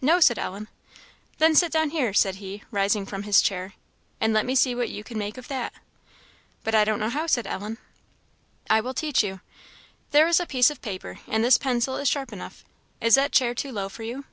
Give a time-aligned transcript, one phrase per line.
[0.00, 0.66] "No," said Ellen.
[1.38, 3.74] "Then sit down here," said he, rising from his chair,
[4.20, 5.72] "and let me see what you can make of that."
[6.64, 7.78] "But I don't know how," said Ellen.
[8.68, 9.40] "I will teach you.
[10.10, 12.64] There is a piece of paper, and this pencil is sharp enough.
[13.00, 14.24] Is that chair too low for you?"